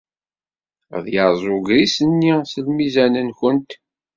[0.95, 3.71] Ad yerreẓ ugris-nni s lmizan-nwent.